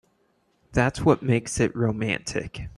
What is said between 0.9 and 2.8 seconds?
what makes it romantic.